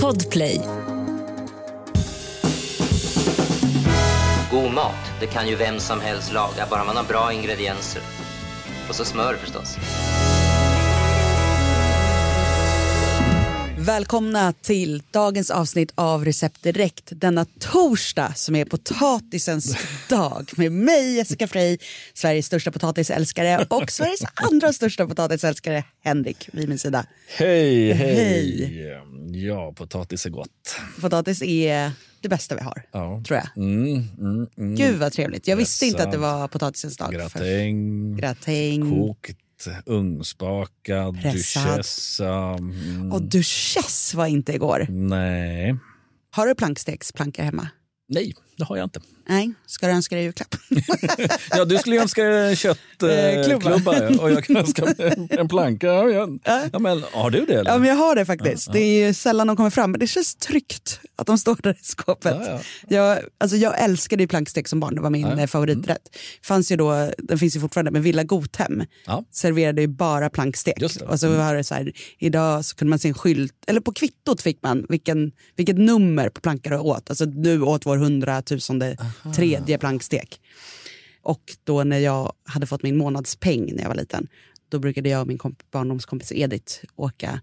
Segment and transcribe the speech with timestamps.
[0.00, 0.60] Podplay.
[4.50, 8.02] God mat, det kan ju vem som helst laga, bara man har bra ingredienser.
[8.88, 9.76] Och så smör förstås.
[13.86, 19.76] Välkomna till dagens avsnitt av Recept Direkt denna torsdag som är potatisens
[20.08, 21.78] dag med mig Jessica Frey,
[22.14, 27.06] Sveriges största potatisälskare och Sveriges andra största potatisälskare Henrik vid min sida.
[27.38, 28.14] Hej, hej!
[28.14, 29.46] Hej.
[29.46, 30.76] Ja, potatis är gott.
[31.00, 33.22] Potatis är det bästa vi har, Ja.
[33.26, 33.64] tror jag.
[33.64, 34.74] Mm, mm, mm.
[34.74, 35.48] Gud vad trevligt.
[35.48, 37.12] Jag visste inte att det var potatisens dag.
[37.12, 38.90] Gratäng, Gratäng.
[38.90, 39.36] kokt,
[39.86, 41.76] ugnsbakad, Pressad.
[41.76, 42.56] duchessa.
[42.58, 43.12] Mm.
[43.12, 44.86] Och duchess var inte igår.
[44.88, 45.76] Nej.
[46.30, 47.68] Har du planksteksplanka hemma?
[48.08, 49.00] Nej, det har jag inte.
[49.28, 50.54] Nej, ska du önska dig julklapp?
[51.50, 52.56] Ja, du skulle önska dig Eh,
[53.44, 53.70] klubba.
[53.70, 55.86] köttklubba ja, och jag kan önska mig en, en planka.
[55.86, 56.28] Ja, ja.
[56.72, 57.54] Ja, men, har du det?
[57.54, 57.70] Eller?
[57.70, 58.72] Ja, men jag har det faktiskt.
[58.72, 61.72] Det är ju sällan de kommer fram, men det känns tryggt att de står där
[61.80, 62.36] i skåpet.
[62.40, 62.96] Ja, ja.
[62.96, 65.38] Jag, alltså jag älskade ju plankstek som barn, det var min Ja.
[65.40, 66.16] eh, favoriträtt.
[66.42, 69.24] Fanns ju då, den finns ju fortfarande, men Villa Godhem Ja.
[69.32, 70.82] serverade ju bara plankstek.
[71.08, 73.92] Och så var det så här, idag så kunde man se en skylt, eller på
[73.92, 77.10] kvittot fick man vilken, vilket nummer på planka du åt.
[77.10, 77.96] Alltså du åt vår
[78.52, 78.96] hundratusende
[79.36, 80.40] tredje plankstek.
[81.22, 84.28] Och då när jag hade fått min månadspeng när jag var liten,
[84.68, 87.40] då brukade jag och min komp- barndomskompis Edith åka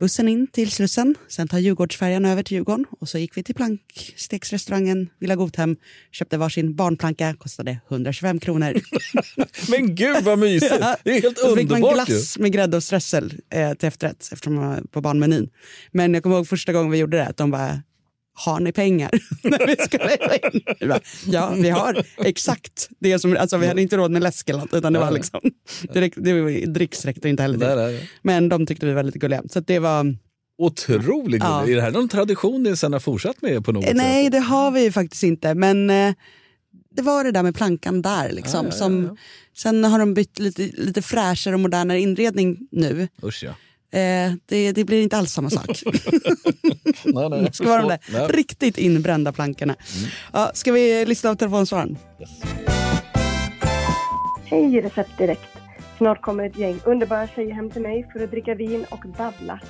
[0.00, 3.54] bussen in till Slussen, sen ta Djurgårdsfärjan över till Djurgården och så gick vi till
[3.54, 5.76] planksteksrestaurangen Villa Godhem,
[6.12, 8.74] köpte varsin barnplanka, kostade 125 kronor.
[9.70, 10.74] Men gud vad mysigt!
[11.04, 13.88] Det är helt Och så fick man underbart glass med grädde och strössel eh, till
[13.88, 15.50] efterrätt eftersom man var på barnmenyn.
[15.92, 17.82] Men jag kommer ihåg första gången vi gjorde det, att de bara
[18.38, 19.10] har ni pengar?
[19.42, 20.14] När vi skulle
[20.52, 20.60] in.
[20.80, 23.36] Vi bara, ja, vi har exakt det som...
[23.36, 25.40] Alltså, vi hade inte råd med läsk eller något, utan det var liksom...
[25.92, 28.08] Direkt, det var, dricks räckte inte heller till.
[28.22, 29.42] Men de tyckte vi var lite gulliga.
[29.50, 30.16] Så det var...
[30.58, 31.68] Otroligt Ja.
[31.68, 34.32] Är det här någon tradition ni sen har fortsatt med på något Nej, sätt?
[34.32, 35.54] det har vi faktiskt inte.
[35.54, 36.14] Men eh,
[36.96, 38.32] det var det där med plankan där.
[38.32, 39.16] Liksom, Ja, ja, ja, som.
[39.56, 43.08] Sen har de bytt lite, lite fräschare och modernare inredning nu.
[43.22, 43.54] Usch ja.
[43.96, 45.66] Eh, det, det blir inte alls samma sak.
[47.04, 48.26] Nej, nej, ska vara de där Nej.
[48.28, 49.74] riktigt inbrända plankorna.
[50.32, 51.98] Ja, ska vi lista av telefonsvaren?
[54.44, 55.48] Hej Recept Direkt!
[55.98, 59.60] Snart kommer ett gäng underbara tjejer hem till mig för att dricka vin och babbla.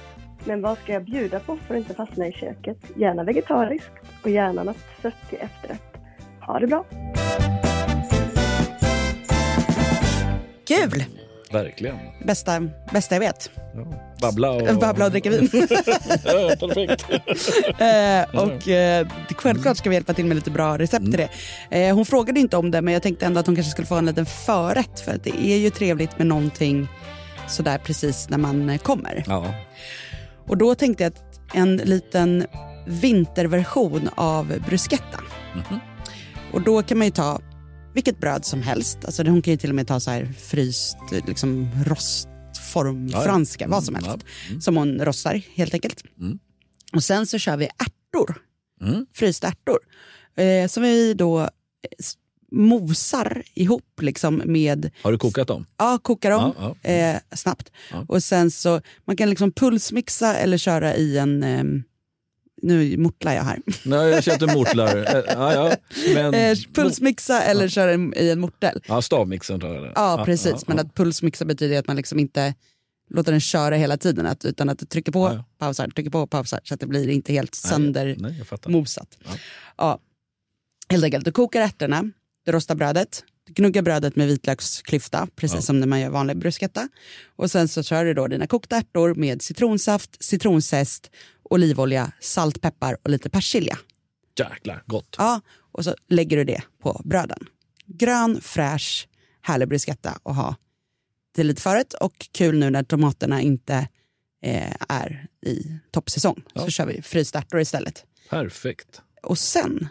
[0.45, 2.79] Men vad ska jag bjuda på för att inte fastna i köket?
[2.97, 3.93] Gärna vegetariskt
[4.23, 5.83] och gärna något sött till efterrätt.
[6.41, 6.85] Ha det bra!
[10.69, 11.05] Kul!
[11.53, 11.97] Verkligen.
[12.27, 13.51] Bästa, bästa jag vet.
[13.75, 14.06] Ja.
[14.21, 14.79] Babbla och...
[14.79, 15.51] Babbla och dricka vin.
[16.25, 17.07] ja, perfekt.
[17.81, 19.07] eh, och eh,
[19.37, 21.29] självklart ska vi hjälpa till med lite bra recept till det.
[21.71, 23.95] Eh, hon frågade inte om det, men jag tänkte ändå att hon kanske skulle få
[23.95, 25.01] en liten förrätt.
[25.01, 26.89] För att det är ju trevligt med någonting
[27.49, 29.25] sådär precis när man kommer.
[29.27, 29.55] Ja.
[30.49, 32.47] Och då tänkte jag att en liten
[32.87, 35.21] vinterversion av bruschetta.
[35.55, 35.81] Mhm.
[36.53, 37.41] Och då kan man ju ta
[37.95, 39.05] vilket bröd som helst.
[39.05, 40.97] Alltså hon kan ju till och med ta så här fryst,
[41.27, 41.71] liksom
[42.85, 43.25] rostform, Ja, ja.
[43.25, 44.27] franska, vad som Mm, helst.
[44.45, 44.49] ja.
[44.49, 44.61] Mm.
[44.61, 46.03] Som hon rostar helt enkelt.
[46.21, 46.39] Mm.
[46.93, 48.43] Och sen så kör vi ärtor,
[48.81, 49.07] Mm.
[49.15, 49.79] frysta ärtor.
[50.37, 51.49] Eh, som vi då eh,
[52.53, 55.67] mosar ihop liksom med, Har du kokat dem?
[55.79, 56.91] ja kokar dem Ja, ja.
[56.91, 57.73] Eh, snabbt.
[58.09, 61.83] Och sen så, man kan liksom pulsmixa eller köra i en, ehm,
[62.63, 63.59] nu mortlar jag här.
[63.85, 64.97] Nej, jag köpte mortlar.
[65.17, 65.77] Eh, Ja, ja.
[66.15, 66.35] Men...
[66.35, 68.83] Eh, pulsmixa eller köra i- en mortel.
[68.89, 69.93] Ja, stavmixen tror jag det.
[69.95, 70.53] Ja, precis.
[70.53, 70.83] ja, Men ja.
[70.83, 72.55] att pulsmixa betyder att man liksom inte
[73.11, 75.45] låter den köra hela tiden, att, utan att du trycker på, Ja, ja.
[75.59, 79.19] pausar, trycker på, pausar, så att det blir inte helt söndermosat.
[79.25, 79.31] Ja.
[79.77, 79.99] Ja.
[80.89, 82.11] Helt enkelt, du kokar ärtorna,
[82.47, 85.63] du rostar brödet, du gnuggar brödet med vitlöksklyfta, precis Ja.
[85.63, 86.89] som när man gör vanlig bruschetta.
[87.37, 91.11] Och sen så kör du då dina kokta ärtor med citronsaft, citronzest,
[91.51, 93.79] olivolja, salt, peppar och lite persilja.
[94.39, 95.15] Jäklar, gott.
[95.19, 95.41] Ja,
[95.73, 97.47] och så lägger du det på bröden.
[97.87, 99.09] Grön, fräsch,
[99.43, 100.55] härlig bruschetta att ha
[101.35, 103.89] till lite förrätt och kul nu när tomaterna inte
[104.43, 106.43] eh, är i toppsäsong.
[106.55, 106.71] Så Ja.
[106.71, 108.05] kör vi frysta ärtor istället.
[108.31, 109.01] Perfekt.
[109.23, 109.89] Och sen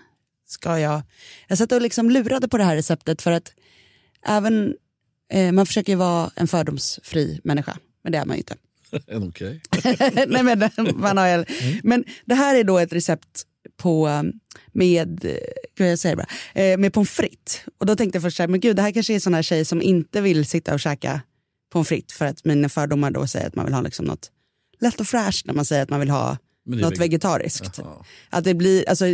[0.47, 1.01] ska jag...
[1.47, 3.53] Jag satt och liksom lurade på det här receptet för att
[4.25, 4.75] även...
[5.29, 8.55] Eh, man försöker ju vara en fördomsfri människa, men det är man ju inte.
[9.11, 9.61] Okej.
[10.27, 11.45] Nej, men, man har, ju-
[11.83, 13.43] men det här är då ett recept
[13.77, 14.39] på um,
[14.71, 15.31] med, eh,
[15.79, 16.27] vad jag säger bara,
[16.61, 17.61] eh, med pommes frites.
[17.77, 19.63] Och då tänkte jag först så här, men gud det här kanske är sådana tjejer
[19.63, 21.21] som inte vill sitta och käka
[21.71, 24.31] pommes frites för att mina fördomar då säger att man vill ha liksom något
[24.79, 27.77] lätt och fräscht när man säger att man vill ha något veg- vegetariskt.
[27.77, 28.05] Jaha.
[28.29, 29.05] Att det blir, alltså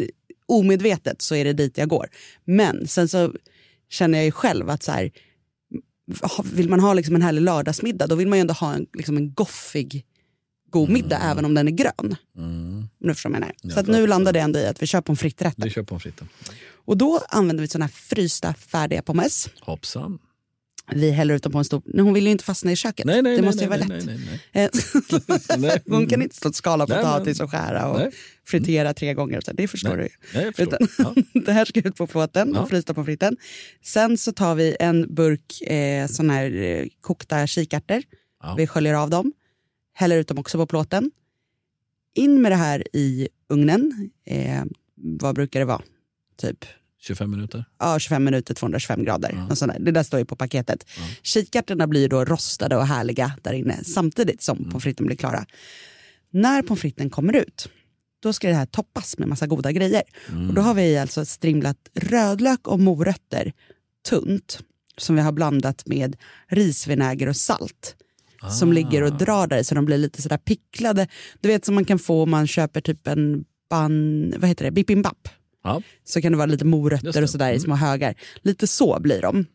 [0.45, 2.09] omedvetet så är det dit jag går.
[2.45, 3.33] Men sen så
[3.89, 5.11] känner jag ju själv att så här,
[6.43, 9.17] vill man ha liksom en härlig lördagsmiddag då vill man ju ändå ha en, liksom
[9.17, 10.05] en goffig
[10.69, 12.15] god middag även om den är grön.
[12.37, 12.87] Mm.
[12.99, 13.53] Du förstår jag menar.
[13.61, 16.27] Ja, så att nu landar det ändå i att vi kör pommes kör fritesen.
[16.85, 19.49] Och då använder vi såna här frysta färdiga pommes.
[19.59, 20.19] Hoppsan.
[20.95, 21.81] Vi häller ut dem på en stor...
[21.85, 23.05] Nej, hon vill ju inte fastna i köket.
[23.05, 24.05] Nej, nej, det måste ju vara lätt.
[24.05, 24.19] nej,
[24.53, 24.63] nej.
[24.65, 24.69] Eh,
[25.57, 25.81] Nej.
[25.87, 28.01] hon kan inte stå och skala potatis och skära och
[28.47, 29.41] fritera tre gånger.
[29.41, 30.09] Så det förstår du
[30.51, 30.63] förstår.
[30.63, 31.15] Utan, Ja.
[31.45, 32.61] det här ska ut på plåten, Ja.
[32.61, 33.37] och frysta på fritten.
[33.83, 38.03] Sen så tar vi en burk eh, sån här eh, kokta kikärtor.
[38.43, 38.55] Ja.
[38.57, 39.33] Vi sköljer av dem,
[39.93, 41.11] häller ut dem också på plåten.
[42.15, 44.11] In med det här i ugnen.
[44.25, 44.63] Eh,
[44.95, 45.81] vad brukar det vara?
[46.41, 46.65] Typ
[47.01, 47.65] 25 minuter.
[47.79, 49.45] ja, 25 minuter, 225 grader.
[49.49, 49.67] Ja.
[49.67, 49.79] Där.
[49.79, 50.85] Det där står ju på paketet.
[50.97, 51.03] Ja.
[51.21, 55.45] Kikärtorna blir då rostade och härliga där inne samtidigt som pommes fritesen blir klara.
[56.31, 57.69] När pommes fritesen kommer ut,
[58.23, 60.03] då ska det här toppas med massa goda grejer.
[60.29, 60.49] Mm.
[60.49, 63.53] Och då har vi alltså strimlat rödlök och morötter
[64.09, 64.59] tunt
[64.97, 66.15] som vi har blandat med
[66.47, 67.95] risvinäger och salt
[68.51, 68.73] som Ah.
[68.73, 71.07] ligger och drar där så de blir lite sådär picklade.
[71.41, 74.71] Du vet som man kan få om man köper typ en ban, vad heter det,
[74.71, 75.27] bibimbap.
[75.63, 75.81] Ja.
[76.03, 77.59] Så kan det vara lite morötter och sådär i Mm.
[77.61, 78.15] små högar.
[78.41, 79.45] Lite så blir de.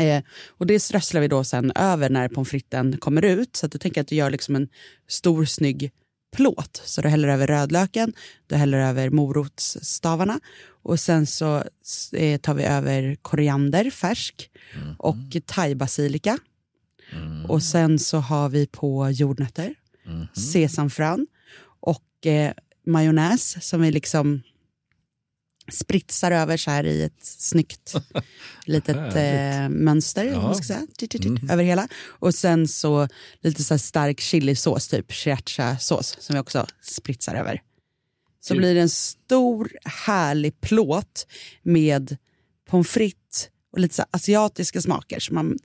[0.00, 3.56] Eh, och det strösslar vi då sen över när pommes fritesen kommer ut.
[3.56, 4.68] Så att du tänker att du gör liksom en
[5.08, 5.90] stor snygg
[6.36, 6.82] plåt.
[6.84, 8.12] Så du häller över rödlöken,
[8.46, 10.40] du häller över morotsstavarna
[10.82, 11.62] och sen så
[12.12, 14.50] eh, tar vi över koriander färsk
[14.98, 16.38] och thaibasilika.
[17.48, 19.74] Och sen så har vi på jordnötter,
[20.04, 20.26] Mhm.
[20.34, 21.26] sesamfrön
[21.80, 22.52] och eh,
[22.86, 24.42] majonnäs som vi liksom
[25.72, 27.94] spritsar över så här i ett snyggt
[28.66, 30.54] litet eh, mönster Ja.
[30.54, 31.50] ska säga, Titt, titt, titt, Mhm.
[31.50, 31.88] över hela.
[32.06, 33.08] Och sen så
[33.40, 37.62] lite så stark chilisås, typ sriracha-sås som vi också spritsar över.
[38.40, 38.58] Så Kul.
[38.58, 41.26] blir det en stor härlig plåt
[41.62, 42.16] med
[42.68, 45.20] pommes frites och lite så asiatiska smaker.
[45.20, 45.58] Som man,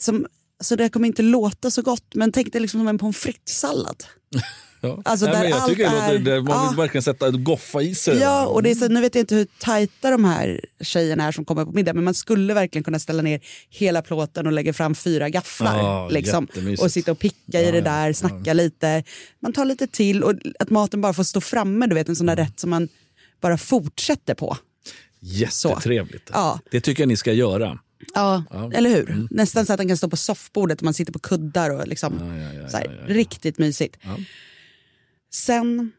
[0.00, 0.26] som,
[0.58, 4.04] alltså det kommer inte låta så gott, men tänk dig liksom som en pommes frites-sallad.
[4.86, 5.02] Ja.
[5.04, 6.82] Alltså, Nej, där men jag allt tycker det låter, är- det, man vill Ja.
[6.82, 8.18] verkligen sätta goffa i sig.
[8.18, 11.32] Ja, och det är så, nu vet jag inte hur tajta de här tjejerna är
[11.32, 13.40] som kommer på middag, men man skulle verkligen kunna ställa ner
[13.70, 15.78] hela plåten och lägga fram fyra gafflar.
[15.78, 16.46] Ja, liksom,
[16.80, 19.02] och sitta och picka i Ja, det där, snacka lite.
[19.40, 22.28] Man tar lite till och att maten bara får stå framme, du vet en sån
[22.28, 22.36] Mm.
[22.36, 22.88] där rätt som man
[23.40, 24.56] bara fortsätter på.
[25.20, 26.30] Jättetrevligt.
[26.32, 26.60] Ja.
[26.70, 27.78] Det tycker jag ni ska göra.
[28.14, 28.70] Ja, Ja.
[28.74, 29.28] eller hur?
[29.30, 32.14] Nästan så att den kan stå på soffbordet och man sitter på kuddar och liksom,
[32.20, 33.14] Ja, ja, ja, så här, ja, ja, ja.
[33.14, 33.96] riktigt mysigt.
[35.36, 35.92] Sen,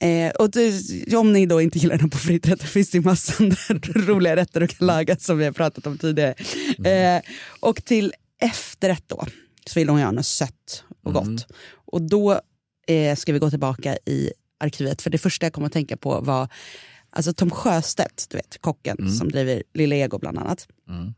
[0.00, 4.60] eh, och det, om ni då inte gillar fritträtter finns det massor av roliga rätter
[4.60, 6.34] du kan laga som vi har pratat om tidigare.
[6.78, 7.16] Mm.
[7.16, 7.22] Eh,
[7.60, 9.26] och till efterrätt då
[9.66, 11.26] så vill hon göra något sött och gott.
[11.26, 11.38] Mm.
[11.74, 12.40] Och då
[12.86, 16.20] eh, ska vi gå tillbaka i arkivet för det första jag kom att tänka på
[16.20, 16.48] var
[17.10, 20.68] alltså Tom Sjöstedt, du vet kocken som driver Lilla Ego bland annat.
[20.88, 21.14] Mm.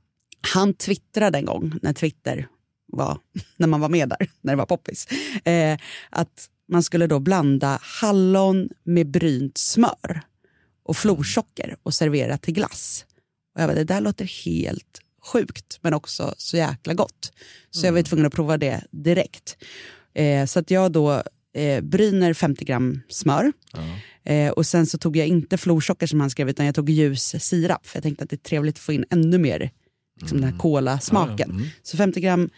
[0.53, 2.49] Han twittrade en gång när Twitter
[2.87, 3.19] var,
[3.57, 5.07] när man var med där, när det var poppis,
[5.45, 5.79] eh,
[6.11, 10.23] att man skulle då blanda hallon med brynt smör
[10.85, 13.05] och florsocker och servera till glass.
[13.55, 15.01] Och jag bara, det där låter helt
[15.33, 17.33] sjukt men också så jäkla gott.
[17.71, 19.57] Så jag var tvungen att prova det direkt.
[20.15, 21.23] Eh, så att jag då
[21.55, 23.53] eh, bryner 50 gram smör.
[24.25, 27.35] Eh, och sen så tog jag inte florsocker som han skrev utan jag tog ljus
[27.39, 29.71] sirap för jag tänkte att det är trevligt att få in ännu mer
[30.21, 31.37] liksom den här kolasmaken.
[31.39, 31.69] Ja, ja, mm.
[31.83, 32.51] Så 50 gram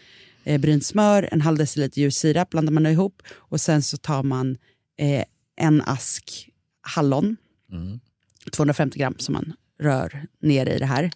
[0.44, 4.22] eh, brynt smör, en halv deciliter ljus sirap blandar man ihop och sen så tar
[4.22, 4.56] man
[4.98, 5.24] eh,
[5.56, 6.48] en ask
[6.80, 7.36] hallon,
[7.72, 8.00] Mm.
[8.52, 11.10] 250 gram som man rör ner i det här.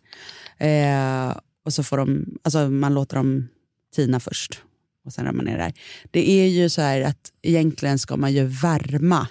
[0.58, 3.48] Eh, och så får de, alltså man låter dem
[3.94, 4.62] tina först
[5.04, 5.72] och sen rör man ner det här.
[6.10, 9.28] Det är ju så här att egentligen ska man ju värma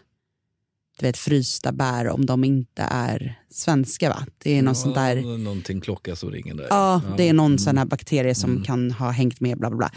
[1.02, 4.10] du vet, frysta bär om de inte är svenska.
[4.10, 4.26] va?
[4.38, 5.16] Det är något sånt där...
[5.16, 6.68] Ja, Någonting klocka så ringer där.
[6.70, 7.60] Ja, det är någon Mm.
[7.60, 9.58] sån här bakterie som kan ha hängt med.
[9.58, 9.92] bla bla bla.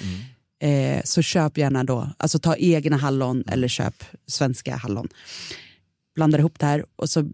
[0.68, 3.52] Eh, så köp gärna då, alltså ta egna hallon Mm.
[3.52, 5.08] eller köp svenska hallon.
[6.14, 7.30] Blandar ihop det här och så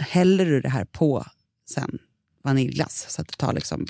[0.00, 1.26] häller du det här på
[1.70, 1.98] sen
[2.44, 3.06] vaniljglass.
[3.08, 3.86] Så att du tar liksom,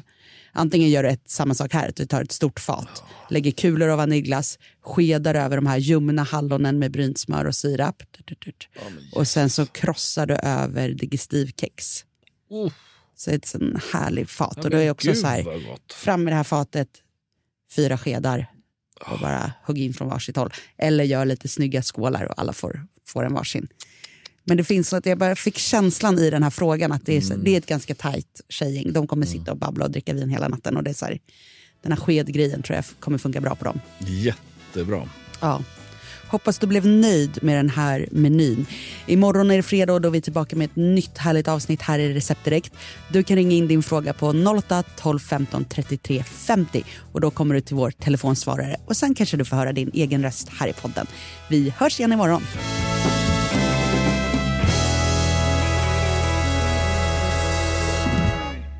[0.52, 3.88] antingen gör du ett, samma sak här, att du tar ett stort fat, lägger kulor
[3.88, 8.02] av vaniljglass, skedar över de här ljumna hallonen med brynt smör och sirap.
[9.14, 12.04] Och sen så krossar du över digestivkex.
[13.16, 14.64] Så det är ett sån härlig fat.
[14.64, 15.44] Och då är också så här,
[15.94, 16.88] fram med det här fatet,
[17.76, 18.46] fyra skedar
[19.12, 20.52] och bara hugg in från varsitt håll.
[20.78, 23.68] Eller gör lite snygga skålar och alla får, får en varsin.
[24.44, 27.16] Men det finns så att jag bara fick känslan i den här frågan att det
[27.16, 28.92] är, så, det är ett ganska tajt tjejgäng.
[28.92, 30.76] De kommer sitta och babbla och dricka vin hela natten.
[30.76, 31.18] Och det är så här,
[31.82, 33.80] den här skedgrejen tror jag kommer funka bra på dem.
[33.98, 35.08] Jättebra.
[35.40, 35.62] Ja.
[36.30, 38.66] Hoppas du blev nöjd med den här menyn.
[39.06, 41.98] Imorgon är det fredag och då är vi tillbaka med ett nytt härligt avsnitt här
[41.98, 42.72] i Recept Direkt.
[43.12, 44.26] Du kan ringa in din fråga på
[44.58, 49.36] 08 12 15 33 50 och då kommer du till vår telefonsvarare och sen kanske
[49.36, 51.06] du får höra din egen röst här i podden.
[51.48, 52.42] Vi hörs igen imorgon.